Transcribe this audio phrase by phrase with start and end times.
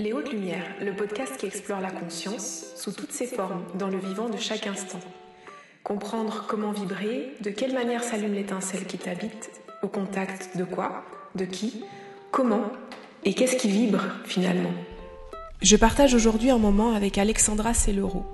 [0.00, 3.98] Les Hautes Lumières, le podcast qui explore la conscience sous toutes ses formes dans le
[3.98, 5.00] vivant de chaque instant.
[5.82, 9.50] Comprendre comment vibrer, de quelle manière s'allume l'étincelle qui t'habite,
[9.82, 11.02] au contact de quoi,
[11.34, 11.82] de qui,
[12.30, 12.70] comment
[13.24, 14.70] et qu'est-ce qui vibre finalement.
[15.62, 18.24] Je partage aujourd'hui un moment avec Alexandra Cellero,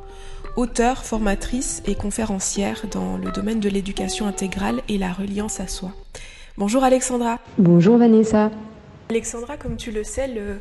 [0.57, 5.93] auteure, formatrice et conférencière dans le domaine de l'éducation intégrale et la reliance à soi.
[6.59, 7.39] Bonjour Alexandra.
[7.57, 8.51] Bonjour Vanessa.
[9.09, 10.61] Alexandra, comme tu le sais, le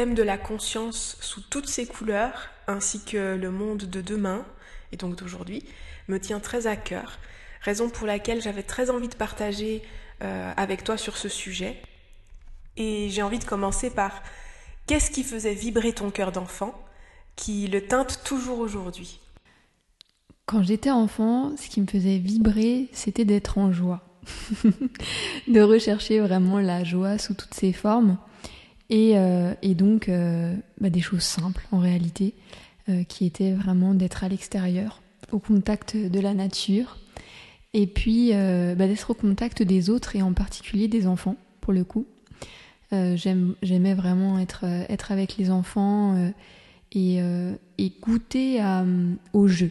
[0.00, 4.46] thème de la conscience sous toutes ses couleurs, ainsi que le monde de demain,
[4.92, 5.62] et donc d'aujourd'hui,
[6.08, 7.18] me tient très à cœur.
[7.60, 9.82] Raison pour laquelle j'avais très envie de partager
[10.22, 11.82] euh, avec toi sur ce sujet.
[12.78, 14.22] Et j'ai envie de commencer par
[14.86, 16.82] qu'est-ce qui faisait vibrer ton cœur d'enfant,
[17.36, 19.20] qui le teinte toujours aujourd'hui?
[20.46, 24.00] Quand j'étais enfant, ce qui me faisait vibrer, c'était d'être en joie.
[25.46, 28.16] de rechercher vraiment la joie sous toutes ses formes.
[28.90, 32.34] Et, euh, donc euh, bah, des choses simples en réalité,
[32.88, 35.00] euh, qui étaient vraiment d'être à l'extérieur,
[35.32, 36.98] au contact de la nature,
[37.72, 41.84] et puis bah, d'être au contact des autres et en particulier des enfants pour le
[41.84, 42.04] coup.
[42.90, 44.64] J'aimais vraiment être,
[45.12, 46.32] avec les enfants
[46.90, 47.20] et,
[47.78, 48.60] et goûter
[49.32, 49.70] au jeu.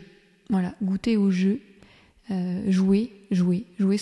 [0.50, 1.60] Voilà, goûter au jeu,
[2.70, 3.98] jouer, jouer, jouer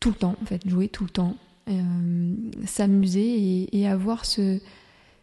[0.00, 1.36] tout le temps en fait, jouer tout le temps.
[1.68, 4.60] Euh, s'amuser et, avoir ce,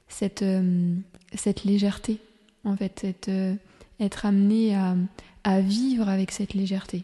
[0.09, 0.93] cette, euh,
[1.33, 2.17] cette légèreté,
[2.65, 3.55] en fait, euh,
[4.01, 4.97] être amené à,
[5.45, 7.03] à, vivre avec cette légèreté.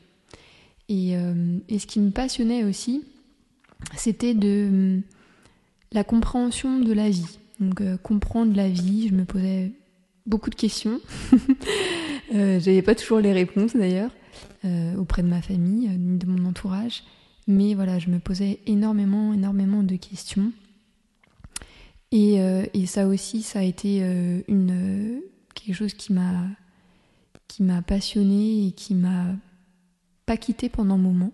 [0.90, 1.14] Et,
[1.70, 3.06] et, ce qui me passionnait aussi,
[3.96, 5.02] c'était de
[5.92, 7.38] la compréhension de la vie.
[7.60, 9.72] Donc comprendre la vie, je me posais
[10.26, 11.00] beaucoup de questions.
[12.34, 14.10] J'avais pas toujours les réponses d'ailleurs
[14.98, 17.04] auprès de ma famille, de mon entourage.
[17.48, 20.52] Mais voilà, je me posais énormément, énormément de questions.
[22.12, 25.22] Et, euh, et ça aussi, ça a été euh, une,
[25.54, 26.48] quelque chose qui m'a
[27.48, 29.26] qui m'a passionné et qui m'a
[30.28, 31.32] pas quitté pendant un moment.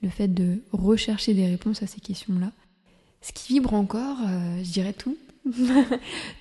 [0.00, 2.52] Le fait de rechercher des réponses à ces questions-là.
[3.22, 5.16] Ce qui vibre encore, euh, je dirais tout.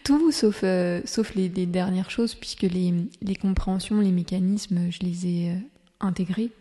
[0.04, 0.64] tout sauf,
[1.06, 2.94] sauf les, les, dernières choses, puisque les,
[3.24, 5.56] les compréhensions, les mécanismes, je les ai
[6.00, 6.52] intégrés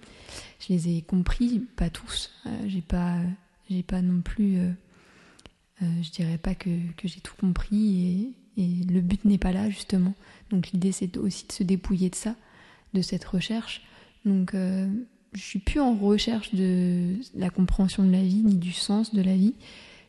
[0.61, 2.31] je les ai compris, pas tous.
[2.47, 3.17] Euh, j'ai pas,
[3.69, 4.71] j'ai pas non plus, euh,
[5.83, 9.71] euh, je dirais pas que, que j'ai tout compris et, le but n'est pas là
[9.71, 10.13] justement.
[10.51, 12.37] Donc l'idée c'est aussi de se dépouiller de ça,
[12.93, 13.81] de cette recherche.
[14.27, 19.15] Donc je suis plus en recherche de la compréhension de la vie ni du sens
[19.15, 19.55] de la vie,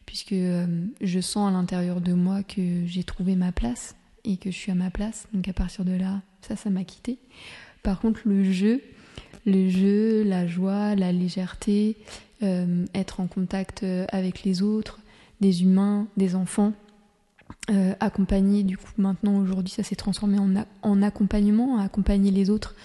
[0.05, 3.95] puisque je sens à l'intérieur de moi que j'ai trouvé ma place
[4.25, 5.29] et que je suis à ma place.
[5.31, 7.19] Donc à partir de là, ça, ça m'a quitté.
[7.83, 8.81] Par contre, le jeu,
[9.45, 11.97] le jeu, la joie, la légèreté,
[12.43, 14.99] euh, être en contact euh, avec les autres,
[15.41, 16.73] des humains, des enfants,
[17.69, 22.75] euh, accompagner, du coup maintenant aujourd'hui ça s'est transformé en, en accompagnement, accompagner les autres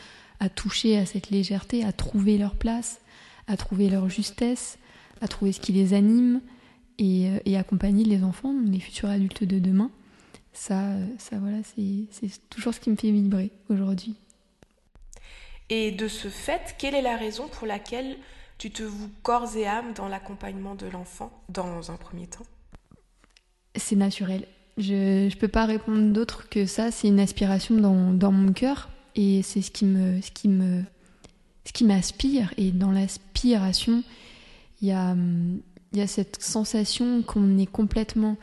[0.41, 3.01] à toucher à cette légèreté, à trouver leur place,
[3.47, 4.79] à trouver leur justesse,
[5.21, 6.41] à trouver ce qui les anime
[6.99, 9.91] et, et accompagner les enfants, les futurs adultes de demain.
[10.53, 10.83] Ça,
[11.19, 14.15] ça voilà, c'est toujours ce qui me fait vibrer aujourd'hui.
[15.69, 18.17] Et de ce fait, quelle est la raison pour laquelle
[18.59, 22.47] tu te voues corps et âme dans l'accompagnement de l'enfant dans un premier temps?
[23.75, 24.47] C'est naturel.
[24.79, 26.91] Je ne peux pas répondre d'autre que ça.
[26.91, 30.83] C'est une aspiration dans, dans mon cœur et c'est ce qui me, ce qui me,
[31.65, 32.53] ce qui m'aspire.
[32.57, 34.03] Et dans l'aspiration,
[34.81, 35.15] il y a,
[35.93, 38.37] il y a cette sensation qu'on est complètement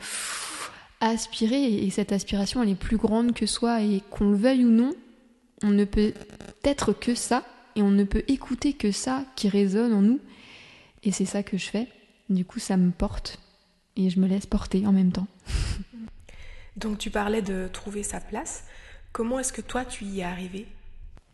[1.00, 4.70] aspiré et cette aspiration elle est plus grande que soi et qu'on le veuille ou
[4.70, 4.92] non,
[5.62, 6.12] on ne peut
[6.64, 7.44] être que ça
[7.76, 10.20] et on ne peut écouter que ça qui résonne en nous.
[11.02, 11.88] Et c'est ça que je fais.
[12.30, 13.38] Du coup, ça me porte
[13.96, 15.26] et je me laisse porter en même temps.
[16.76, 18.64] Donc tu parlais de trouver sa place.
[19.12, 20.66] Comment est-ce que toi tu y es arrivé?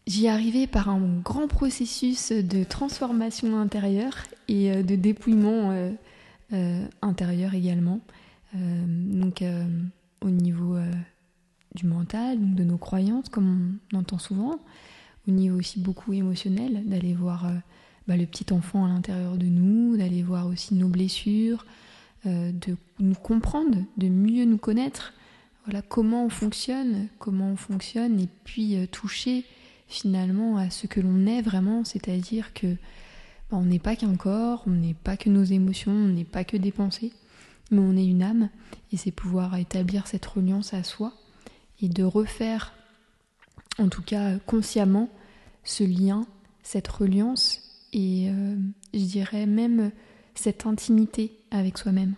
[0.06, 4.16] J'y ai arrivé par un grand processus de transformation intérieure
[4.48, 5.91] et euh, de dépouillement euh,
[6.53, 8.00] euh, intérieur également.
[8.53, 9.44] donc
[10.20, 10.76] au niveau
[11.74, 14.58] du mental, de nos croyances, comme on entend souvent,
[15.28, 17.54] au niveau aussi beaucoup émotionnel, d'aller voir euh,
[18.08, 21.64] bah, le petit enfant à l'intérieur de nous, d'aller voir aussi nos blessures,
[22.26, 25.14] euh, de nous comprendre, de mieux nous connaître,
[25.64, 29.44] voilà comment on fonctionne, comment on fonctionne, et puis euh, toucher
[29.86, 32.74] finalement à ce que l'on est vraiment, c'est-à-dire que
[33.50, 36.44] bah, on n'est pas qu'un corps, on n'est pas que nos émotions, on n'est pas
[36.44, 37.12] que des pensées,
[37.70, 38.48] mais on est une âme,
[38.92, 41.12] et c'est pouvoir établir cette reliance à soi
[41.82, 42.72] et de refaire,
[43.78, 45.09] en tout cas consciemment,
[45.65, 46.27] ce lien,
[46.62, 47.60] cette reliance
[47.92, 48.56] et euh,
[48.94, 49.91] je dirais même
[50.34, 52.15] cette intimité avec soi-même.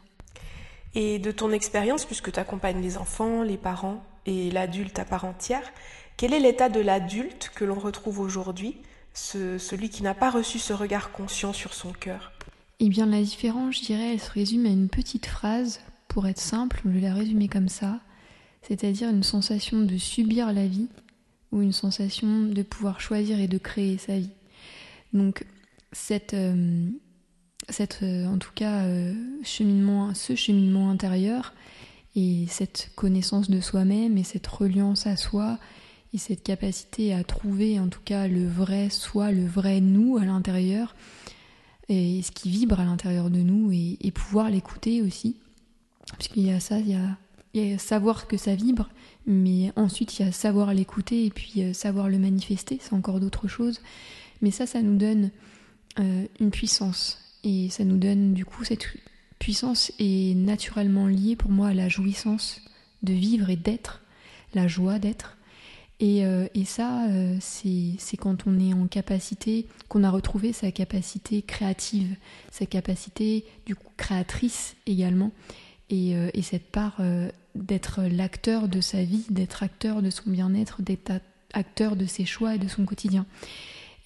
[0.94, 5.24] Et de ton expérience, puisque tu accompagnes les enfants, les parents et l'adulte à part
[5.24, 5.72] entière,
[6.16, 8.76] quel est l'état de l'adulte que l'on retrouve aujourd'hui,
[9.14, 12.32] celui qui n'a pas reçu ce regard conscient sur son cœur?
[12.78, 15.80] Eh bien, la différence, je dirais, elle se résume à une petite phrase.
[16.08, 18.00] Pour être simple, je vais la résumer comme ça
[18.62, 20.88] c'est-à-dire une sensation de subir la vie
[21.50, 24.30] ou une sensation de pouvoir choisir et de créer sa vie.
[25.12, 25.44] Donc,
[25.92, 26.88] cette, euh,
[27.68, 31.52] cette euh, en tout cas, euh, cheminement, ce cheminement intérieur
[32.16, 35.58] et cette connaissance de soi-même et cette reliance à soi
[36.14, 40.24] et cette capacité à trouver en tout cas le vrai soi, le vrai nous à
[40.24, 40.94] l'intérieur
[41.88, 45.36] et ce qui vibre à l'intérieur de nous et, et pouvoir l'écouter aussi.
[46.10, 47.18] Parce qu'il y a ça, il y a
[47.54, 48.88] y a savoir que ça vibre,
[49.26, 53.20] mais ensuite il y a savoir l'écouter et puis euh, savoir le manifester, c'est encore
[53.20, 53.80] d'autres choses.
[54.40, 55.30] Mais ça, ça nous donne
[55.98, 57.18] euh, une puissance.
[57.44, 58.86] Et ça nous donne, du coup, cette
[59.38, 62.60] puissance est naturellement liée pour moi à la jouissance
[63.02, 64.02] de vivre et d'être,
[64.54, 65.36] la joie d'être.
[66.00, 67.06] Et, euh, ça,
[67.40, 72.16] c'est quand on est en capacité, qu'on a retrouvé sa capacité créative,
[72.50, 75.32] sa capacité, du coup, créatrice également.
[75.90, 77.00] Et cette part
[77.54, 81.12] d'être l'acteur de sa vie, d'être acteur de son bien-être, d'être
[81.52, 83.26] acteur de ses choix et de son quotidien.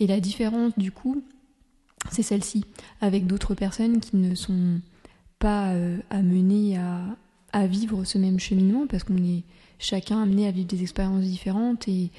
[0.01, 1.23] Et la différence, du coup,
[2.11, 2.65] c'est celle-ci,
[3.01, 4.81] avec d'autres personnes qui ne sont
[5.39, 7.17] pas euh, amenées à,
[7.67, 9.43] vivre ce même cheminement, parce qu'on est
[9.79, 12.11] chacun amené à vivre des expériences différentes et,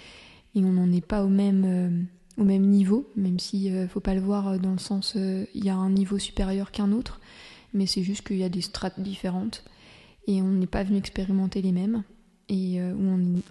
[0.55, 2.05] on n'en est pas au même,
[2.39, 5.69] euh, niveau, même s'il ne euh, faut pas le voir dans le sens il y
[5.69, 7.21] a un niveau supérieur qu'un autre,
[7.75, 9.63] mais c'est juste qu'il y a des strates différentes
[10.27, 12.03] et on n'est pas venu expérimenter les mêmes
[12.49, 12.93] et euh,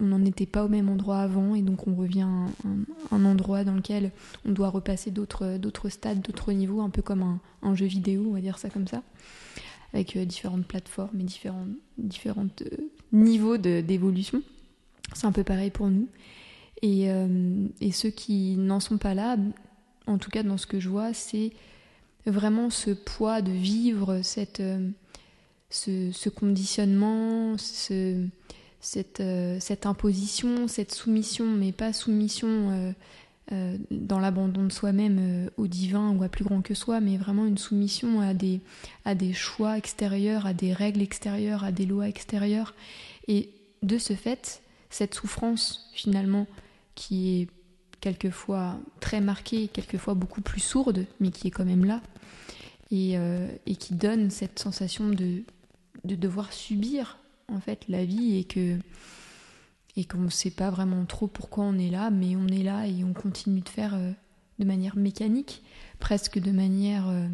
[0.01, 3.63] on n'en était pas au même endroit avant et donc on revient à un, endroit
[3.63, 4.11] dans lequel
[4.47, 8.41] on doit repasser d'autres stades, d'autres niveaux, un peu comme un, jeu vidéo, on va
[8.41, 9.03] dire ça comme ça,
[9.93, 11.67] avec euh, différentes plateformes et différents
[11.99, 12.77] différentes, euh,
[13.13, 14.43] niveaux d'évolution.
[15.13, 16.09] C'est un peu pareil pour nous.
[16.83, 17.07] Et,
[17.81, 19.39] et ceux qui n'en sont pas là,
[20.07, 21.53] en tout cas dans ce que je vois, c'est
[22.27, 24.61] vraiment ce poids de vivre cette
[25.71, 27.57] ce, conditionnement,
[27.91, 28.27] euh,
[28.81, 32.93] cette, imposition, cette soumission, mais pas soumission euh,
[33.53, 37.47] euh, dans l'abandon de soi-même au divin ou à plus grand que soi, mais vraiment
[37.47, 42.75] une soumission à des, choix extérieurs, à des règles extérieures, à des lois extérieures.
[43.29, 43.51] Et
[43.83, 46.47] de ce fait, cette souffrance finalement
[46.95, 47.49] qui est
[48.01, 52.01] quelquefois très marquée, quelquefois beaucoup plus sourde, mais qui est quand même là,
[52.93, 55.43] et qui donne cette sensation de,
[56.07, 57.19] de devoir subir
[57.49, 58.79] en fait la vie et que
[59.97, 62.87] et qu'on ne sait pas vraiment trop pourquoi on est là, mais on est là
[62.87, 64.13] et on continue de faire euh,
[64.59, 65.63] de manière mécanique,
[65.99, 67.27] presque de manière euh,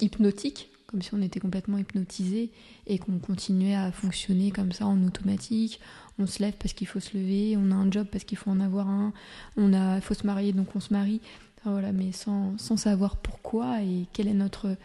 [0.00, 2.52] hypnotique, comme si on était complètement hypnotisé
[2.86, 5.80] et qu'on continuait à fonctionner comme ça en automatique.
[6.18, 8.50] On se lève parce qu'il faut se lever, on a un job parce qu'il faut
[8.50, 9.12] en avoir un,
[9.56, 11.20] on a, faut se marier donc on se marie.
[11.64, 14.76] voilà, mais sans, sans savoir pourquoi et quelle est notre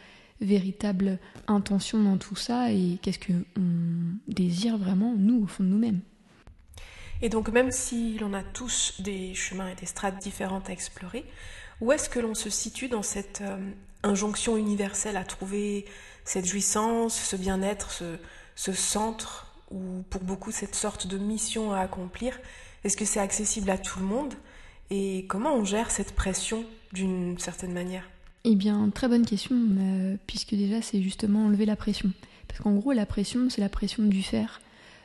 [0.41, 3.43] véritable intention dans tout ça et qu'est-ce qu'on
[4.27, 6.01] désire vraiment, nous, au fond de nous-mêmes.
[7.21, 11.25] Et donc même si l'on a tous des chemins et des strates différentes à explorer,
[11.81, 13.57] où est-ce que l'on se situe dans cette euh,
[14.03, 15.85] injonction universelle à trouver
[16.25, 18.03] cette jouissance, ce bien-être,
[18.55, 22.39] ce, centre, ou pour beaucoup cette sorte de mission à accomplir?
[22.83, 24.33] Est-ce que c'est accessible à tout le monde?
[24.89, 28.09] Et comment on gère cette pression d'une certaine manière?
[28.49, 32.13] Eh bien, très bonne question, euh, puisque déjà c'est justement enlever la pression.
[32.47, 34.61] Parce qu'en gros, la pression, c'est la pression du faire.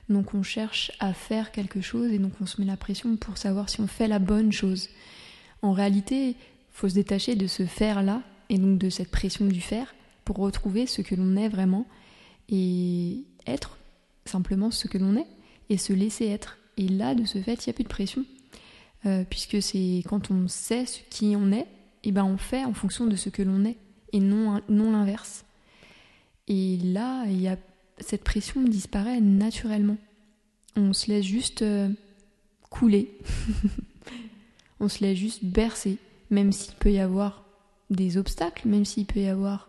[0.08, 3.38] Donc on cherche à faire quelque chose et donc on se met la pression pour
[3.38, 4.88] savoir si on fait la bonne chose.
[5.60, 6.36] En réalité,
[6.70, 9.92] faut se détacher de ce faire-là et donc de cette pression du faire
[10.24, 11.86] pour retrouver ce que l'on est vraiment
[12.48, 13.76] et être
[14.24, 15.26] simplement ce que l'on est
[15.68, 16.58] et se laisser être.
[16.76, 18.24] Et là, de ce fait, il n'y a plus de pression.
[19.04, 21.66] Euh, puisque c'est quand on sait ce qui on est
[22.04, 23.78] eh ben on fait en fonction de ce que l'on est
[24.12, 25.44] et non, non l'inverse.
[26.48, 27.56] Et là, il y a,
[27.98, 29.96] cette pression disparaît naturellement.
[30.76, 31.88] On se laisse juste euh,
[32.70, 33.16] couler.
[34.80, 35.98] on se laisse juste bercer,
[36.30, 37.44] même s'il peut y avoir
[37.90, 39.68] des obstacles, même s'il peut y avoir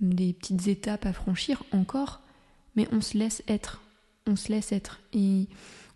[0.00, 2.20] des petites étapes à franchir encore,
[2.76, 3.82] mais on se laisse être.
[4.26, 5.00] On se laisse être.
[5.12, 5.48] Et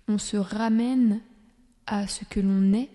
[0.09, 1.21] on se ramène
[1.87, 2.90] à ce que l'on est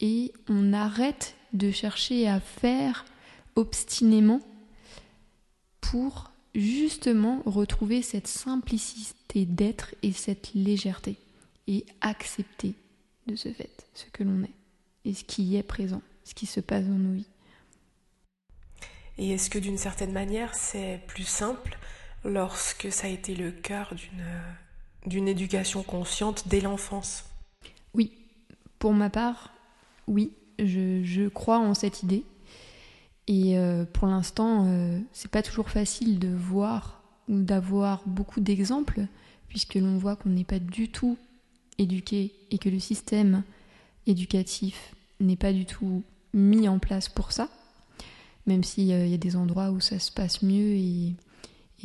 [0.00, 3.04] et on arrête de chercher à faire
[3.56, 4.40] obstinément
[5.80, 11.16] pour justement retrouver cette simplicité d'être et cette légèreté
[11.66, 12.74] et accepter
[13.26, 14.54] de ce fait ce que l'on est
[15.04, 17.28] et ce qui est présent, ce qui se passe dans nos vies.
[19.18, 21.78] Et est-ce que d'une certaine manière c'est plus simple
[22.24, 23.94] lorsque ça a été le cœur
[25.06, 27.24] d'une éducation consciente dès l'enfance?
[27.94, 28.12] Oui,
[28.78, 29.52] pour ma part,
[30.06, 32.24] oui, je, crois en cette idée.
[33.26, 39.06] Et euh, pour l'instant, euh, c'est pas toujours facile de voir ou d'avoir beaucoup d'exemples,
[39.48, 41.18] puisque l'on voit qu'on n'est pas du tout
[41.76, 43.42] éduqué et que le système
[44.06, 47.48] éducatif n'est pas du tout mis en place pour ça,
[48.46, 51.14] même s'il euh, y a des endroits où ça se passe mieux et,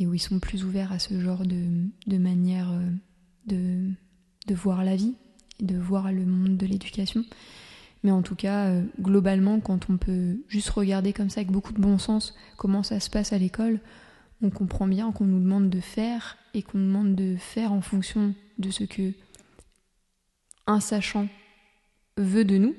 [0.00, 2.68] où ils sont plus ouverts à ce genre de, manière
[3.46, 3.90] de,
[4.46, 5.14] de voir la vie,
[5.60, 7.24] et de voir le monde de l'éducation.
[8.04, 11.72] Mais en tout cas, euh, globalement, quand on peut juste regarder comme ça avec beaucoup
[11.72, 13.80] de bon sens comment ça se passe à l'école,
[14.42, 18.34] on comprend bien qu'on nous demande de faire et qu'on demande de faire en fonction
[18.58, 19.12] de ce que
[20.66, 21.28] un sachant
[22.18, 22.74] veut de nous.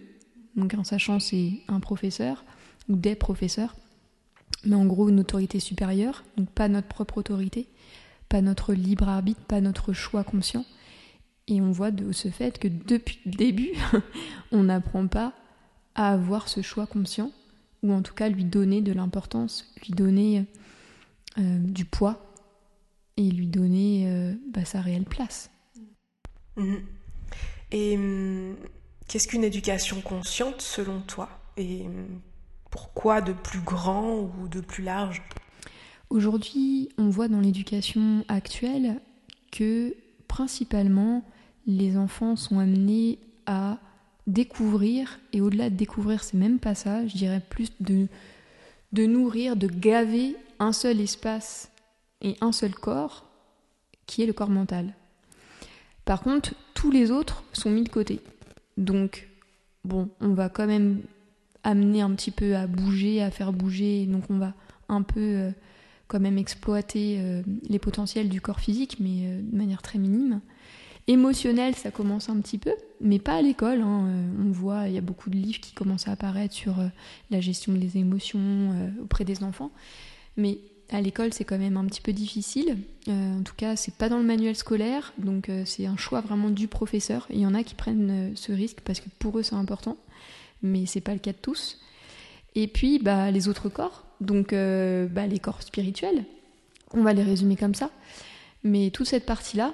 [0.55, 2.46] Donc un sachant, c'est un professeur
[2.88, 3.75] ou des professeurs,
[4.63, 7.67] mais en gros une autorité supérieure, donc pas notre propre autorité,
[8.29, 10.65] pas notre libre arbitre, pas notre choix conscient.
[11.47, 13.71] Et on voit de ce fait que depuis le début,
[14.51, 15.33] on n'apprend pas
[15.93, 17.31] à avoir ce choix conscient,
[17.83, 20.45] ou en tout cas lui donner de l'importance, lui donner
[21.37, 22.33] euh, du poids
[23.17, 25.49] et lui donner euh, bah, sa réelle place.
[26.57, 26.81] Mhm.
[27.71, 28.55] Et hum,
[29.07, 31.29] qu'est-ce qu'une éducation consciente selon toi?
[31.57, 32.21] Et hum,
[32.71, 35.21] pourquoi de plus grand ou de plus large?
[36.09, 39.01] Aujourd'hui, on voit dans l'éducation actuelle
[39.51, 39.95] que
[40.27, 41.23] principalement
[41.67, 43.77] les enfants sont amenés à
[44.27, 48.07] découvrir, et au-delà de découvrir, c'est même pas ça, je dirais plus de,
[49.05, 51.72] nourrir, de gaver un seul espace
[52.22, 53.25] et un seul corps,
[54.07, 54.93] qui est le corps mental.
[56.05, 58.22] Par contre, tous les autres sont mis de côté.
[58.77, 59.27] Donc,
[59.84, 61.01] bon, on va quand même
[61.63, 64.53] amener un petit peu à bouger, à faire bouger, donc on va
[64.88, 65.51] un peu euh,
[66.07, 70.41] quand même exploiter euh, les potentiels du corps physique, mais euh, de manière très minime.
[71.07, 73.81] Émotionnel, ça commence un petit peu, mais pas à l'école.
[73.81, 74.07] Hein.
[74.07, 76.88] Euh, on voit, il y a beaucoup de livres qui commencent à apparaître sur euh,
[77.29, 79.69] la gestion des émotions euh, auprès des enfants.
[80.35, 80.57] Mais
[80.89, 82.77] à l'école, c'est quand même un petit peu difficile.
[83.07, 86.67] en tout cas, c'est pas dans le manuel scolaire, donc c'est un choix vraiment du
[86.67, 87.25] professeur.
[87.31, 89.97] Il y en a qui prennent ce risque parce que pour eux, c'est important,
[90.62, 91.79] mais c'est pas le cas de tous.
[92.53, 96.24] Et puis, bah, les autres corps, donc bah, les corps spirituels,
[96.93, 97.89] on va les résumer comme ça.
[98.63, 99.74] Mais toute cette partie-là,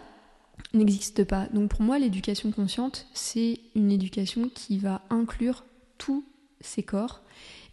[0.73, 1.47] n'existe pas.
[1.53, 5.63] Donc pour moi, l'éducation consciente, c'est une éducation qui va inclure
[5.97, 6.23] tous
[6.61, 7.21] ses corps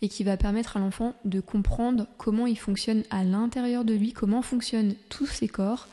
[0.02, 4.12] et qui va permettre à l'enfant de comprendre comment il fonctionne à l'intérieur de lui,
[4.12, 5.88] comment fonctionnent tous ses corps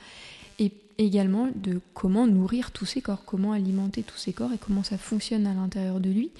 [0.59, 4.83] et également de comment nourrir tous ses corps, comment alimenter tous ses corps et comment
[4.83, 6.31] ça fonctionne à l'intérieur de lui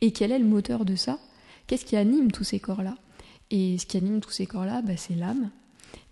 [0.00, 1.18] et quel est le moteur de ça,
[1.66, 2.96] qu'est-ce qui anime tous ces corps-là?
[3.50, 5.50] Et ce qui anime tous ces corps-là, bah, c'est l'âme,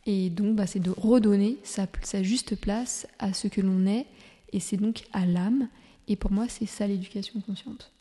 [0.07, 1.87] et donc, bah, c'est de redonner sa,
[2.23, 4.07] juste place à ce que l'on est,
[4.53, 5.69] et c'est donc à l'âme.
[6.09, 7.93] Et pour moi, c'est ça l'éducation consciente.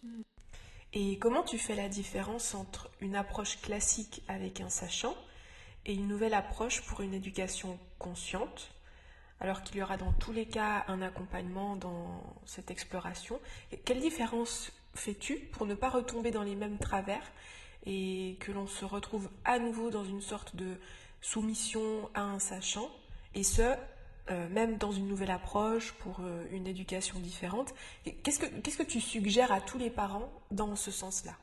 [0.94, 5.16] Et comment tu fais la différence entre une approche classique avec un sachant
[5.86, 8.72] et une nouvelle approche pour une éducation consciente,
[9.40, 13.40] alors qu'il y aura dans tous les cas un accompagnement dans cette exploration?
[13.86, 17.24] Quelle différence fais-tu pour ne pas retomber dans les mêmes travers
[17.86, 20.78] et que l'on se retrouve à nouveau dans une sorte de
[21.22, 22.90] soumission à un sachant,
[23.36, 23.62] et ce,
[24.30, 27.74] euh, même dans une nouvelle approche pour euh, une éducation différente.
[28.24, 31.34] Qu'est-ce que, qu'est-ce que tu suggères à tous les parents dans ce sens-là?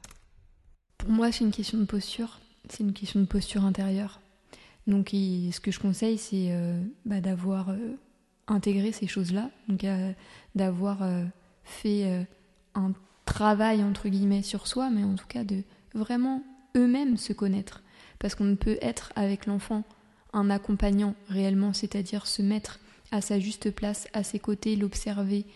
[0.98, 4.20] Pour moi, c'est une question de posture, c'est une question de posture intérieure.
[4.86, 7.68] Donc, ce que je conseille, c'est euh, bah, d'avoir
[8.46, 9.84] intégré ces choses-là, donc
[10.54, 11.00] d'avoir
[11.62, 12.26] fait
[12.74, 12.92] un
[13.26, 15.62] travail entre guillemets sur soi, mais en tout cas de
[15.94, 16.42] vraiment
[16.74, 17.82] eux-mêmes se connaître
[18.18, 19.84] parce qu'on ne peut être avec l'enfant
[20.32, 25.46] un accompagnant réellement, c'est-à-dire se mettre à sa juste place, à ses côtés, l'observer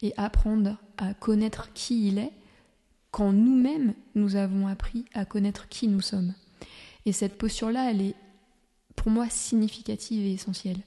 [0.00, 2.32] et apprendre à connaître qui il est,
[3.10, 6.34] quand nous-mêmes nous avons appris à connaître qui nous sommes.
[7.04, 8.14] Et cette posture-là, elle est
[8.96, 10.80] pour moi significative et essentielle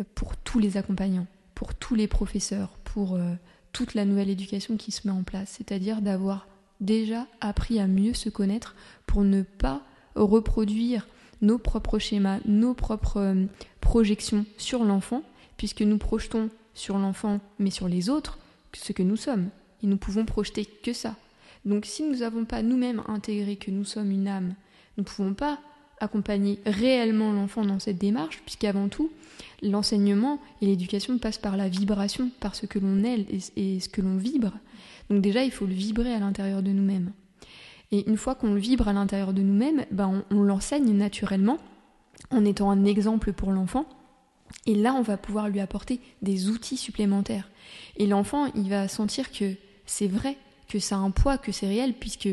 [0.00, 3.34] euh, pour tous les accompagnants, pour tous les professeurs, pour euh,
[3.72, 6.46] toute la nouvelle éducation qui se met en place, c'est-à-dire d'avoir
[6.80, 8.74] déjà appris à mieux se connaître
[9.06, 9.82] pour ne pas
[10.14, 11.06] reproduire
[11.42, 13.46] nos propres schémas, nos propres euh,
[13.80, 15.22] projections sur l'enfant,
[15.56, 18.38] puisque nous projetons sur l'enfant, mais sur les autres,
[18.72, 19.48] ce que nous sommes.
[19.82, 21.16] Et nous pouvons projeter que ça.
[21.64, 24.54] Donc si nous n'avons pas nous-mêmes intégré que nous sommes une âme,
[24.96, 25.58] nous ne pouvons pas
[26.00, 29.10] accompagner réellement l'enfant dans cette démarche, puisqu'avant tout,
[29.62, 33.26] l'enseignement et l'éducation passent par la vibration, par ce que l'on est
[33.56, 34.52] et ce que l'on vibre.
[35.10, 37.12] Donc déjà, il faut le vibrer à l'intérieur de nous-mêmes.
[37.92, 41.58] Et une fois qu'on le vibre à l'intérieur de nous-mêmes, ben on, l'enseigne naturellement
[42.30, 43.86] en étant un exemple pour l'enfant
[44.66, 47.48] Et là, on va pouvoir lui apporter des outils supplémentaires.
[47.96, 49.54] Et l'enfant, il va sentir que
[49.86, 50.36] c'est vrai,
[50.68, 52.28] que ça a un poids, que c'est réel, puisque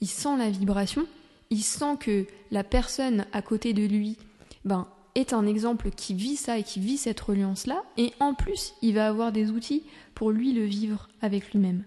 [0.00, 1.06] il sent la vibration,
[1.50, 4.16] il sent que la personne à côté de lui,
[4.64, 4.86] ben,
[5.16, 8.94] est un exemple qui vit ça et qui vit cette reliance-là, et en plus, il
[8.94, 9.82] va avoir des outils
[10.14, 11.84] pour lui le vivre avec lui-même.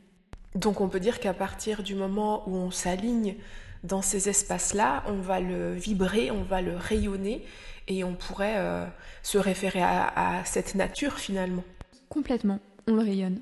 [0.56, 3.36] Donc on peut dire qu'à partir du moment où on s'aligne
[3.84, 7.44] dans ces espaces-là, on va le vibrer, on va le rayonner,
[7.88, 8.86] et on pourrait euh,
[9.24, 11.64] se référer à, cette nature finalement.
[12.10, 13.40] Complètement, on le rayonne.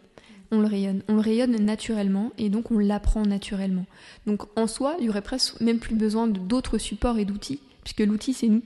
[0.54, 3.86] On le rayonne, on le rayonne naturellement et donc on l'apprend naturellement.
[4.26, 8.02] Donc en soi, il y aurait presque même plus besoin d'autres supports et d'outils, puisque
[8.02, 8.62] l'outil c'est nous.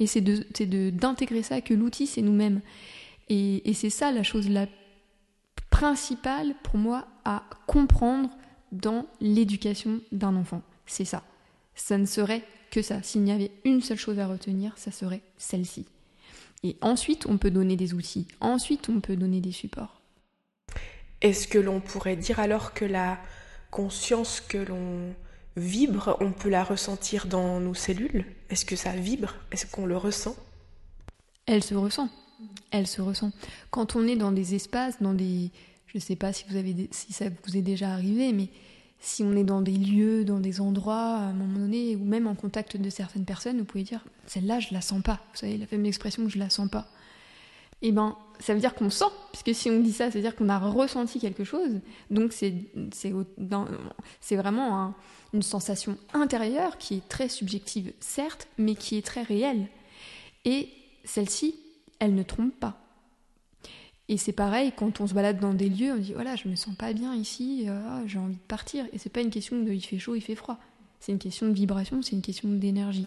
[0.00, 2.60] Et c'est d'intégrer ça que l'outil, c'est nous-mêmes.
[3.28, 4.66] Et, c'est ça la chose la
[5.70, 8.30] principale pour moi à comprendre
[8.72, 10.62] dans l'éducation d'un enfant.
[10.86, 11.22] C'est ça.
[11.74, 13.02] Ça ne serait que ça.
[13.02, 15.84] S'il y avait une seule chose à retenir, ça serait celle-ci.
[16.64, 18.26] Et ensuite, on peut donner des outils.
[18.40, 20.00] Ensuite, on peut donner des supports.
[21.20, 23.18] Est-ce que l'on pourrait dire alors que la
[23.70, 25.14] conscience que l'on
[25.56, 28.24] vibre, on peut la ressentir dans nos cellules?
[28.48, 29.34] Est-ce que ça vibre?
[29.52, 30.34] Est-ce qu'on le ressent?
[31.44, 32.08] Elle se ressent.
[32.70, 33.32] Elle se ressent.
[33.70, 35.50] Quand on est dans des espaces, dans des...
[35.88, 38.48] Je ne sais pas si, vous avez si ça vous est déjà arrivé, mais
[39.00, 42.26] si on est dans des lieux, dans des endroits, à un moment donné, ou même
[42.26, 45.20] en contact de certaines personnes, vous pouvez dire celle-là, je la sens pas.
[45.32, 46.86] Vous savez, la fameuse expression je la sens pas.
[47.80, 50.58] Eh ben, ça veut dire qu'on sent, puisque si on dit ça, c'est-à-dire qu'on a
[50.58, 51.80] ressenti quelque chose.
[52.10, 52.52] Donc c'est
[54.32, 54.94] vraiment
[55.32, 59.68] une sensation intérieure qui est très subjective, certes, mais qui est très réelle.
[60.44, 60.68] Et
[61.04, 61.54] celle-ci,
[62.00, 62.80] elle ne trompe pas.
[64.08, 66.56] Et c'est pareil, quand on se balade dans des lieux, on dit voilà, je me
[66.56, 68.86] sens pas bien ici, euh, ah, j'ai envie de partir.
[68.92, 70.58] Et c'est pas une question de il fait chaud, il fait froid.
[71.00, 73.06] C'est une question de vibration, c'est une question d'énergie.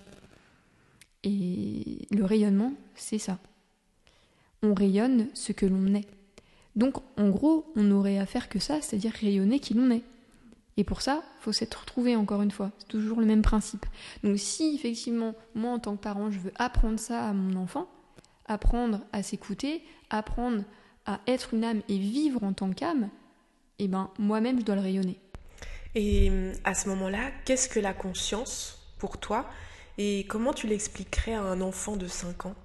[1.23, 3.39] Et le rayonnement, c'est ça.
[4.63, 6.07] On rayonne ce que l'on est.
[6.75, 10.03] Donc, en gros, on n'aurait à faire que ça, c'est-à-dire rayonner qui l'on est.
[10.77, 12.71] Et pour ça, faut s'être retrouvé encore une fois.
[12.77, 13.85] C'est toujours le même principe.
[14.23, 17.87] Donc, si effectivement, moi en tant que parent, je veux apprendre ça à mon enfant,
[18.45, 20.63] apprendre à s'écouter, apprendre
[21.05, 23.09] à être une âme et vivre en tant qu'âme,
[23.79, 25.19] eh ben moi-même je dois le rayonner.
[25.95, 29.49] Et hum, à ce moment-là, qu'est-ce que la conscience pour toi
[29.97, 32.55] et comment tu l'expliquerais à un enfant de 5 ans?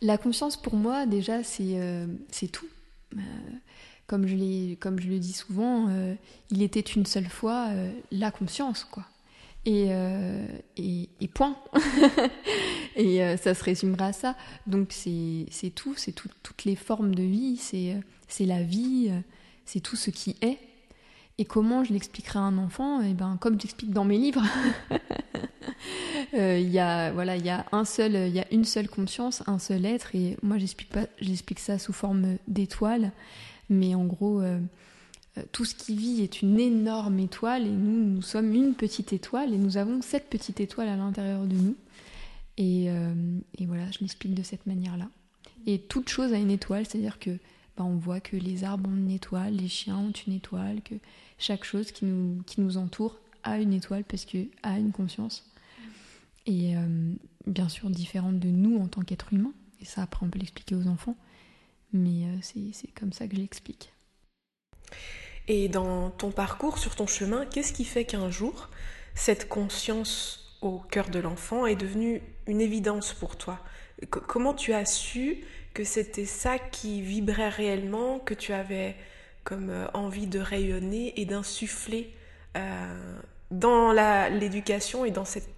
[0.00, 2.06] La conscience pour moi déjà c'est euh,
[2.52, 2.66] tout.
[3.16, 3.20] Euh,
[4.06, 6.14] comme, je comme je le dis souvent, euh,
[6.50, 7.70] il était une seule fois
[8.10, 9.04] la conscience quoi.
[9.68, 10.46] Euh,
[10.76, 11.56] et, et, point.
[12.96, 14.36] et euh, ça se résumera à ça.
[14.66, 19.10] Donc c'est tout, c'est toutes les formes de vie, c'est la vie,
[19.64, 20.58] c'est tout ce qui est.
[21.38, 23.02] Et comment je l'expliquerai à un enfant?
[23.02, 24.44] Et eh ben, comme j'explique dans mes livres,
[26.34, 28.88] euh, il y a voilà, il y a un seul, il y a une seule
[28.88, 30.14] conscience, un seul être.
[30.14, 33.12] Et moi, j'explique pas, j'explique ça sous forme d'étoile,
[33.70, 34.60] mais en gros, euh,
[35.50, 39.54] tout ce qui vit est une énorme étoile et nous, nous sommes une petite étoile
[39.54, 41.76] et nous avons cette petite étoile à l'intérieur de nous.
[42.58, 43.14] Et, euh,
[43.60, 45.08] voilà, je l'explique de cette manière-là.
[45.66, 47.30] Et toute chose a une étoile, c'est-à-dire que
[47.76, 50.94] bah, on voit que les arbres ont une étoile, les chiens ont une étoile, que
[51.38, 55.48] chaque chose qui nous, qui nous entoure a une étoile parce que a une conscience.
[56.44, 57.14] Et euh,
[57.46, 59.52] bien sûr différente de nous en tant qu'être humain.
[59.80, 61.16] Et ça après on peut l'expliquer aux enfants.
[61.94, 63.92] Mais c'est comme ça que je l'explique.
[65.48, 68.68] Et dans ton parcours, sur ton chemin, qu'est-ce qui fait qu'un jour,
[69.14, 73.58] cette conscience au cœur de l'enfant est devenue une évidence pour toi?
[74.10, 75.38] Comment tu as su
[75.74, 78.94] que c'était ça qui vibrait réellement, que tu avais
[79.44, 82.14] comme euh, envie de rayonner et d'insuffler
[82.56, 85.12] euh, dans l'éducation et,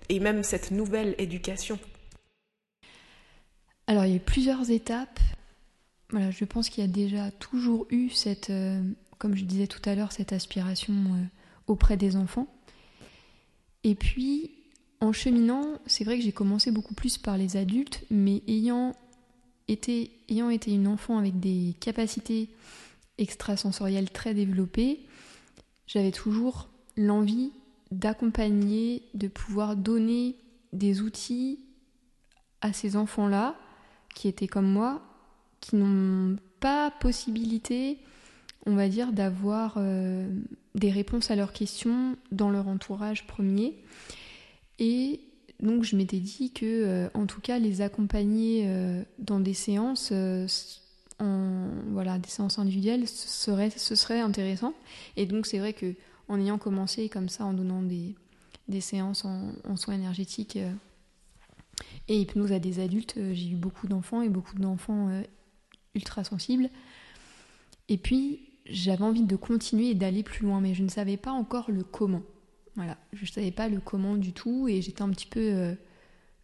[0.08, 1.78] et même cette nouvelle éducation?
[3.86, 5.20] Alors il y a eu plusieurs étapes.
[6.10, 8.80] Voilà, je pense qu'il y a déjà toujours eu cette, euh,
[9.18, 11.24] comme je disais tout à l'heure, cette aspiration euh,
[11.66, 12.46] auprès des enfants.
[13.82, 14.50] Et puis,
[15.00, 18.94] en cheminant, c'est vrai que j'ai commencé beaucoup plus par les adultes, mais ayant
[19.68, 22.48] été, ayant été une enfant avec des capacités
[23.18, 25.00] extrasensorielles très développées,
[25.86, 27.52] j'avais toujours l'envie
[27.90, 30.36] d'accompagner, de pouvoir donner
[30.72, 31.60] des outils
[32.60, 33.56] à ces enfants-là,
[34.14, 35.02] qui étaient comme moi,
[35.60, 37.98] qui n'ont pas possibilité
[38.66, 40.28] on va dire, d'avoir euh,
[40.74, 43.74] des réponses à leurs questions dans leur entourage premier.
[44.78, 45.20] Et
[45.60, 50.12] donc je m'étais dit que, euh, en tout cas, les accompagner euh, dans des séances,
[51.20, 54.74] en, voilà, des séances individuelles, ce serait, intéressant.
[55.16, 55.94] Et donc c'est vrai que
[56.28, 58.14] en ayant commencé comme ça, en donnant des,
[58.68, 60.58] des séances en, soins énergétiques
[62.08, 63.14] et hypnose à des adultes.
[63.32, 65.10] J'ai eu beaucoup d'enfants et beaucoup d'enfants
[65.94, 66.70] ultra sensibles.
[67.90, 71.32] Et puis, j'avais envie de continuer et d'aller plus loin, mais je ne savais pas
[71.32, 72.22] encore le comment.
[72.76, 75.74] Voilà, je ne savais pas le comment du tout et j'étais un petit peu euh,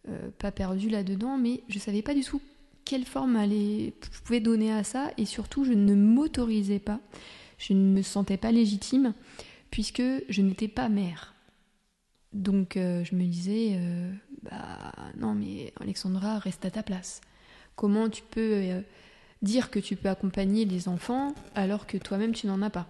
[0.07, 2.41] euh, pas perdue là-dedans, mais je ne savais pas du tout
[2.85, 6.99] quelle forme allait, je pouvais donner à ça et surtout je ne m'autorisais pas,
[7.57, 9.13] je ne me sentais pas légitime
[9.69, 11.35] puisque je n'étais pas mère.
[12.33, 13.79] Donc euh, je me disais,
[14.41, 17.21] bah non mais Alexandra, reste à ta place.
[17.75, 18.81] Comment tu peux
[19.41, 22.87] dire que tu peux accompagner les enfants alors que toi-même tu n'en as pas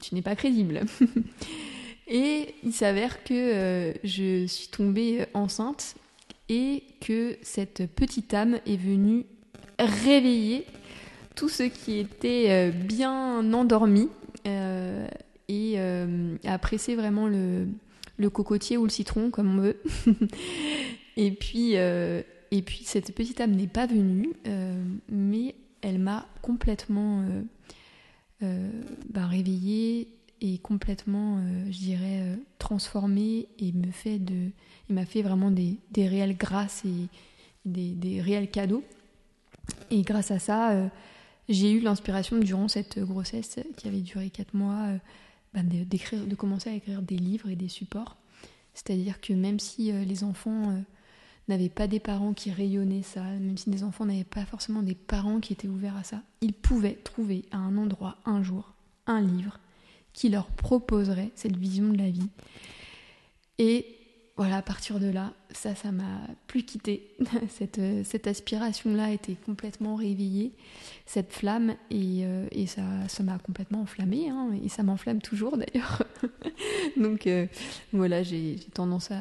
[0.00, 0.82] Tu n'es pas crédible.
[2.08, 5.94] Et il s'avère que euh, je suis tombée enceinte
[6.48, 9.24] et que cette petite âme est venue
[9.78, 10.66] réveiller
[11.36, 14.08] tout ce qui était euh, bien endormi
[14.46, 15.06] euh,
[15.48, 17.66] et a pressé vraiment le,
[18.16, 19.80] le, cocotier ou le citron comme on veut.
[21.16, 24.32] et puis et puis cette petite âme n'est pas venue,
[25.10, 27.24] mais elle m'a complètement
[28.40, 30.08] bah, réveillée
[30.42, 34.50] est complètement, euh, je dirais, euh, transformé et me fait de,
[34.88, 37.08] m'a fait vraiment des, réelles grâces et
[37.64, 38.84] des, réels cadeaux.
[39.90, 40.88] Et grâce à ça, euh,
[41.48, 44.88] j'ai eu l'inspiration durant cette grossesse qui avait duré 4 mois
[45.54, 48.16] bah, d'écrire, de commencer à écrire des livres et des supports.
[48.74, 50.82] C'est-à-dire que même si les enfants
[51.48, 54.94] n'avaient pas des parents qui rayonnaient ça, même si les enfants n'avaient pas forcément des
[54.94, 58.72] parents qui étaient ouverts à ça, ils pouvaient trouver à un endroit, un jour,
[59.06, 59.58] un livre
[60.12, 62.28] qui leur proposerait cette vision de la vie.
[63.58, 63.86] Et
[64.36, 67.14] voilà, à partir de là, ça, ça m'a plus quitté.
[67.48, 70.52] cette, cette aspiration-là était complètement réveillée,
[71.06, 76.02] cette flamme, et, euh, ça, ça m'a complètement enflammée, hein, et ça m'enflamme toujours d'ailleurs.
[76.96, 77.46] Donc euh,
[77.92, 79.20] voilà, j'ai tendance à,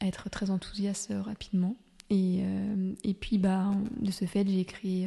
[0.00, 1.76] être très enthousiaste rapidement.
[2.10, 5.06] Et, euh, et puis, bah, de ce fait, j'ai écrit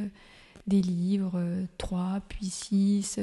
[0.67, 1.41] des livres,
[1.77, 3.19] trois, puis six,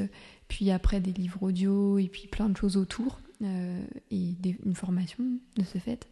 [0.51, 3.81] puis après des livres audio et puis plein de choses autour euh,
[4.11, 5.23] et une formation
[5.55, 6.07] de ce fait.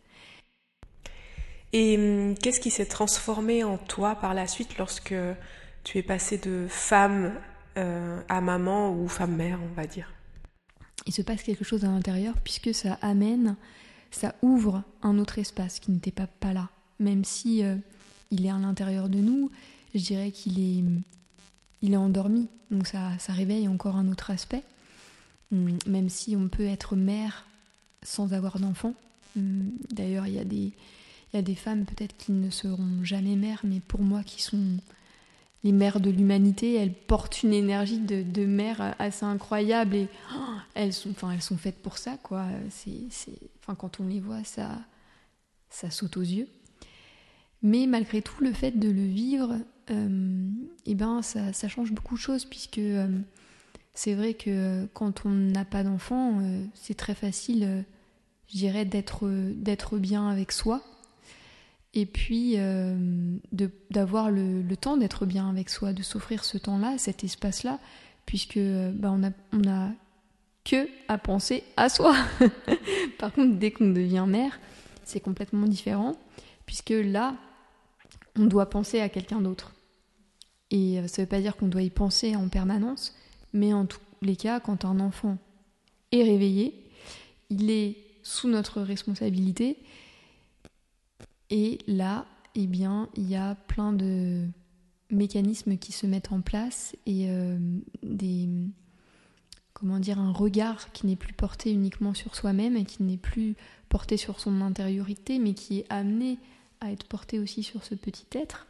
[1.74, 5.14] Et hum, qu'est-ce qui s'est transformé en toi par la suite lorsque
[5.84, 7.34] tu es passée de femme
[7.78, 10.14] euh, à maman ou femme-mère, on va dire?
[11.06, 13.58] Il se passe quelque chose à l'intérieur puisque ça amène,
[14.12, 16.70] ça ouvre un autre espace qui n'était pas, là.
[17.00, 17.76] Même si euh,
[18.32, 19.52] il est à l'intérieur de nous,
[19.94, 20.84] je dirais qu'il est
[21.82, 24.64] il est endormi, donc ça, ça réveille encore un autre aspect.
[25.52, 27.48] Hum, même si on peut être mère
[28.04, 28.94] sans avoir d'enfant.
[29.38, 30.74] Hum, d'ailleurs, il y, a des,
[31.34, 34.42] il y a des femmes peut-être qui ne seront jamais mères, mais pour moi qui
[34.42, 34.78] sont
[35.64, 40.40] les mères de l'humanité, elles portent une énergie de, de mère assez incroyable et oh,
[40.74, 42.18] elles, sont, elles sont faites pour ça.
[42.24, 42.46] quoi.
[42.70, 43.10] C'est,
[43.66, 44.70] quand on les voit, ça,
[45.70, 46.48] ça saute aux yeux.
[47.62, 49.58] Mais malgré tout, le fait de le vivre,
[49.92, 50.50] euh,
[50.86, 53.08] eh ben ça, ça, change beaucoup de choses puisque euh,
[53.94, 57.84] c'est vrai que quand on n'a pas d'enfant, euh, c'est très facile,
[58.48, 60.82] je dirais, d'être d'être bien avec soi
[61.94, 62.56] et puis
[63.92, 67.80] d'avoir le, le, temps d'être bien avec soi, de s'offrir ce temps-là, cet espace-là,
[68.26, 69.90] puisque bah, on a on a
[70.64, 72.16] que à penser à soi.
[73.18, 74.60] Par contre, dès qu'on devient mère,
[75.04, 76.16] c'est complètement différent,
[76.66, 77.36] puisque là,
[78.38, 79.74] on doit penser à quelqu'un d'autre.
[80.72, 83.16] Et euh, ça ne veut pas dire qu'on doit y penser en permanence,
[83.54, 85.38] mais en tous les cas, quand un enfant
[86.12, 86.86] est réveillé,
[87.50, 89.78] il est sous notre responsabilité.
[91.50, 94.48] Et là, eh bien, il y a plein de
[95.10, 97.58] mécanismes qui se mettent en place et euh,
[98.04, 98.48] des
[99.74, 103.56] comment dire un regard qui n'est plus porté uniquement sur soi-même et qui n'est plus
[103.88, 106.38] porté sur son intériorité mais qui est amené
[106.82, 108.68] à être porté aussi sur ce petit être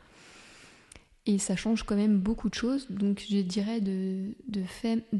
[1.29, 2.87] et ça change quand même beaucoup de choses.
[2.89, 4.33] Donc je dirais de,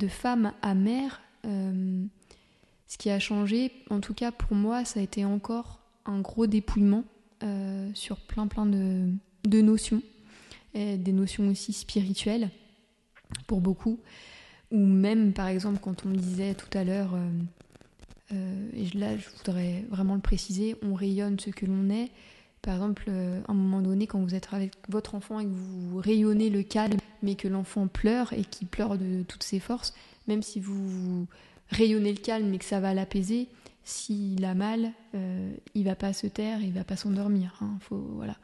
[0.07, 2.03] femme à mère, euh,
[2.87, 6.47] ce qui a changé, en tout cas pour moi, ça a été encore un gros
[6.47, 7.03] dépouillement
[7.43, 9.09] euh, sur plein plein de,
[9.45, 10.01] de notions,
[10.73, 12.49] et des notions aussi spirituelles
[13.47, 13.99] pour beaucoup.
[14.71, 17.15] Ou même par exemple quand on me disait tout à l'heure,
[18.31, 22.11] euh, et là je voudrais vraiment le préciser, on rayonne ce que l'on est.
[22.61, 25.49] Par exemple, euh, à un moment donné, quand vous êtes avec votre enfant et que
[25.49, 29.93] vous rayonnez le calme, mais que l'enfant pleure et qu'il pleure de toutes ses forces,
[30.27, 31.25] même si vous
[31.69, 33.47] rayonnez le calme et que ça va l'apaiser,
[33.89, 37.57] s'il a mal, euh, il va pas se taire, il va pas s'endormir.
[37.61, 38.35] Hein, faut, voilà.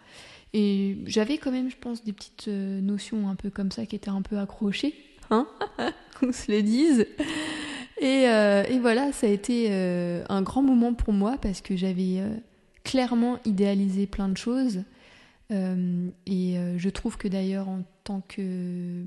[0.54, 3.96] Et j'avais quand même, je pense, des petites euh, notions un peu comme ça qui
[3.96, 4.96] étaient un peu accrochées,
[5.30, 5.48] hein,
[6.20, 7.06] qu'on se le dise.
[8.02, 9.72] Et, et, voilà, ça a été
[10.28, 12.22] un grand moment pour moi parce que j'avais
[12.84, 14.84] clairement idéalisé plein de choses.
[15.50, 19.06] et je trouve que d'ailleurs, en tant que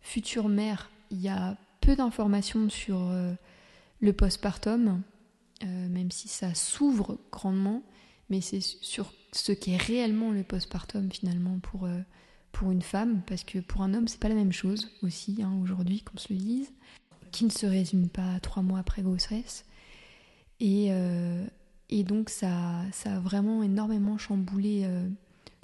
[0.00, 3.12] future mère, il y a peu d'informations sur
[4.00, 5.02] le postpartum,
[5.62, 7.82] même si ça s'ouvre grandement,
[8.28, 11.88] mais c'est sur ce qu'est réellement le postpartum finalement pour,
[12.52, 15.52] pour une femme, parce que pour un homme, c'est pas la même chose aussi, hein,
[15.62, 16.72] aujourd'hui, qu'on se le dise,
[17.30, 19.64] qui ne se résume pas trois mois après grossesse.
[20.60, 21.44] Et, euh,
[21.88, 25.08] et donc, ça, ça a vraiment énormément chamboulé euh,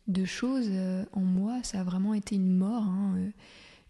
[0.09, 1.61] de choses euh, en moi.
[1.63, 3.17] Ça a vraiment été une mort, hein,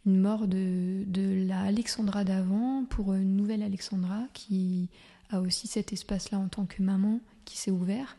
[0.05, 4.88] une mort de, de la Alexandra d'avant pour une nouvelle Alexandra qui
[5.31, 8.17] a aussi cet espace-là en tant que maman qui s'est ouvert.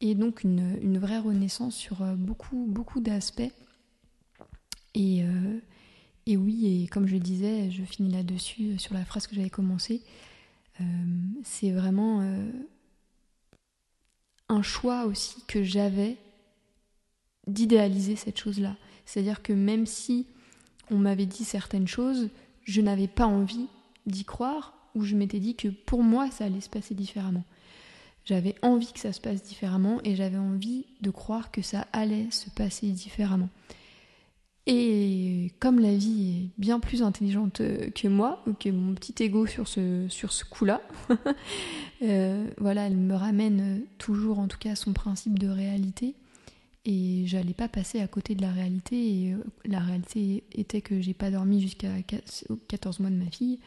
[0.00, 3.52] Et donc, une, vraie renaissance sur beaucoup, beaucoup d'aspects.
[4.94, 5.58] Et, euh,
[6.26, 9.50] et oui, et comme je disais, je finis là-dessus euh, sur la phrase que j'avais
[9.50, 10.02] commencé.
[10.80, 10.84] Euh,
[11.44, 12.22] c'est vraiment
[14.48, 16.16] un choix aussi que j'avais
[17.46, 18.76] d'idéaliser cette chose-là.
[19.04, 20.26] C'est-à-dire que même si
[20.90, 22.30] on m'avait dit certaines choses,
[22.64, 23.66] je n'avais pas envie
[24.06, 27.44] d'y croire ou je m'étais dit que pour moi ça allait se passer différemment.
[28.24, 32.30] J'avais envie que ça se passe différemment et j'avais envie de croire que ça allait
[32.30, 33.48] se passer différemment.
[34.66, 37.60] Et comme la vie est bien plus intelligente
[37.94, 40.82] que moi, ou que mon petit ego sur ce, sur coup-là,
[42.02, 46.14] euh, voilà, elle me ramène toujours en tout cas son principe de réalité.
[46.84, 49.32] Et j'allais pas passer à côté de la réalité.
[49.32, 51.88] Euh, la réalité était que j'ai pas dormi jusqu'à
[52.68, 53.58] 14 mois de ma fille.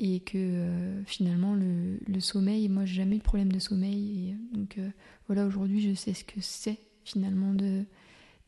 [0.00, 4.30] Et que euh, finalement, le, le, sommeil, moi j'ai jamais eu de problème de sommeil.
[4.30, 4.78] Et donc
[5.26, 7.54] voilà, aujourd'hui je sais ce que c'est finalement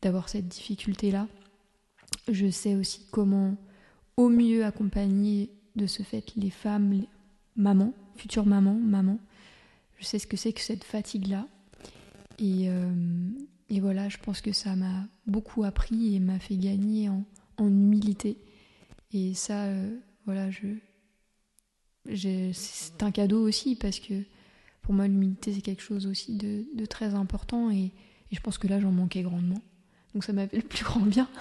[0.01, 1.27] d'avoir cette difficulté-là.
[2.29, 3.55] Je sais aussi comment
[4.17, 7.07] au mieux accompagner de ce fait les femmes, les
[7.55, 9.19] mamans, futures mamans, mamans.
[9.99, 11.47] Je sais ce que c'est que cette fatigue-là.
[12.39, 13.29] Et, euh,
[13.69, 17.23] et, voilà, je pense que ça m'a beaucoup appris et m'a fait gagner en,
[17.59, 18.37] humilité.
[19.11, 20.67] Et ça, euh, voilà, je,
[22.15, 24.23] c'est un cadeau aussi parce que
[24.81, 27.91] pour moi, l'humilité, c'est quelque chose aussi de, très important et,
[28.31, 29.61] et, je pense que là, j'en manquais grandement.
[30.13, 31.27] Donc ça m'a fait le plus grand bien.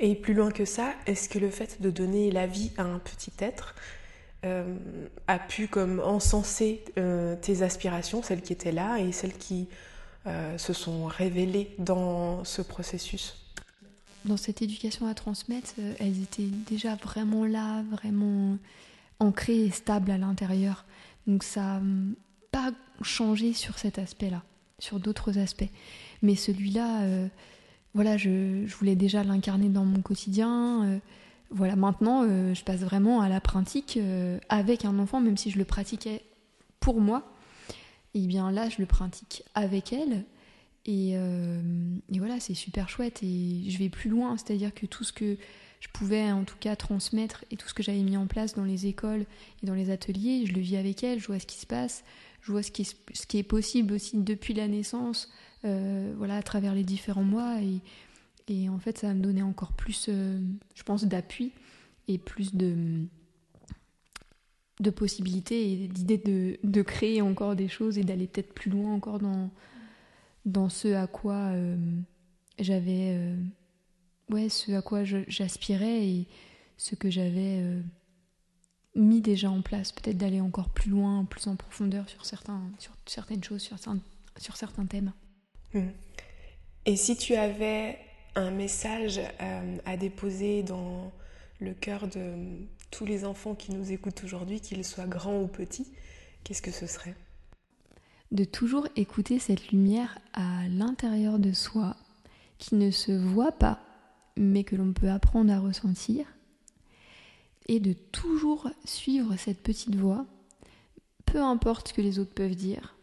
[0.00, 2.98] Et plus loin que ça, est-ce que le fait de donner la vie à un
[2.98, 3.74] petit être
[4.44, 4.76] euh,
[5.26, 9.68] a pu comme encenser euh, tes aspirations, celles qui étaient là et celles qui
[10.26, 13.36] euh, se sont révélées dans ce processus?
[14.24, 18.58] Dans cette éducation à transmettre, elles étaient déjà vraiment là, vraiment
[19.20, 20.84] ancrées et stables à l'intérieur.
[21.26, 22.14] Donc ça n'a
[22.50, 24.42] pas changé sur cet aspect-là,
[24.78, 25.70] sur d'autres aspects.
[26.22, 27.28] Mais celui-là, euh,
[27.94, 30.84] voilà, je, voulais déjà l'incarner dans mon quotidien.
[30.84, 30.98] Euh,
[31.50, 33.98] voilà, maintenant, euh, je passe vraiment à la pratique
[34.48, 36.22] avec un enfant, même si je le pratiquais
[36.80, 37.30] pour moi.
[38.14, 40.24] Et bien là, je le pratique avec elle.
[40.88, 43.22] Et, et voilà, c'est super chouette.
[43.22, 45.36] Et je vais plus loin, c'est-à-dire que tout ce que
[45.80, 48.64] je pouvais en tout cas transmettre et tout ce que j'avais mis en place dans
[48.64, 49.26] les écoles
[49.62, 52.04] et dans les ateliers, je le vis avec elle, je vois ce qui se passe,
[52.42, 52.82] je vois ce qui
[53.38, 55.30] est, possible aussi depuis la naissance,
[55.64, 57.58] euh, voilà, à travers les différents mois.
[57.62, 57.80] Et,
[58.52, 60.40] et, en fait, ça va me donner encore plus, euh,
[60.74, 61.52] je pense, d'appui
[62.08, 63.04] et plus de,
[64.80, 68.94] de possibilités et d'idées de, de, créer encore des choses et d'aller peut-être plus loin
[68.94, 69.50] encore dans,
[70.48, 71.76] dans ce à quoi euh,
[72.58, 73.16] j'avais.
[74.30, 76.28] ouais, ce à quoi j'aspirais et
[76.76, 77.62] ce que j'avais
[78.94, 82.92] mis déjà en place, peut-être d'aller encore plus loin, plus en profondeur sur, certains, sur
[83.06, 84.00] certaines choses, sur certains,
[84.36, 85.12] sur certains thèmes.
[85.72, 85.88] Hmm.
[86.84, 87.98] Et si tu avais
[88.34, 91.12] un message euh, à déposer dans
[91.60, 92.34] le cœur de
[92.90, 95.92] tous les enfants qui nous écoutent aujourd'hui, qu'ils soient grands ou petits,
[96.44, 97.14] qu'est-ce que ce serait?
[98.30, 101.96] De toujours écouter cette lumière à l'intérieur de soi,
[102.58, 103.80] qui ne se voit pas,
[104.36, 106.26] mais que l'on peut apprendre à ressentir,
[107.66, 110.26] et de toujours suivre cette petite voix,
[111.24, 112.96] peu importe ce que les autres peuvent dire,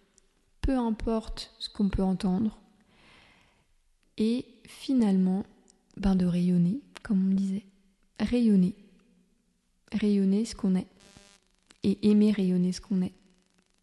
[0.61, 2.59] peu importe ce qu'on peut entendre,
[4.17, 5.43] et finalement,
[5.97, 7.65] ben de rayonner, comme on disait,
[8.19, 8.75] rayonner,
[9.91, 10.87] rayonner ce qu'on est,
[11.83, 13.13] et aimer rayonner ce qu'on est.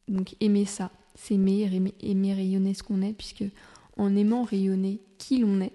[0.09, 0.91] Donc aimer ça,
[1.23, 3.45] s'aimer, aimer, aimer rayonner ce qu'on est, puisque
[3.97, 5.73] en aimant rayonner qui l'on est,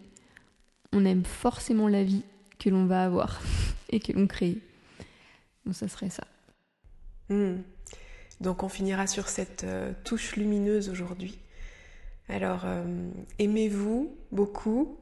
[0.91, 2.23] on aime forcément la vie
[2.59, 3.41] que l'on va avoir
[3.89, 4.57] et que l'on crée.
[5.65, 6.25] Donc ça serait ça.
[7.29, 7.57] Hmm.
[8.41, 11.37] Donc on finira sur cette euh, touche lumineuse aujourd'hui.
[12.29, 14.97] Alors euh, aimez-vous beaucoup,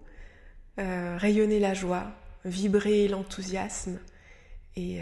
[0.79, 2.11] euh, rayonnez la joie,
[2.45, 3.99] vibrez l'enthousiasme
[4.75, 4.99] et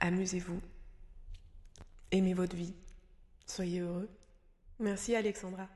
[0.00, 0.60] amusez-vous.
[2.10, 2.74] Aimez votre vie.
[3.46, 4.08] Soyez heureux.
[4.78, 5.68] Merci Alexandra.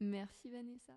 [0.00, 0.92] Merci Vanessa.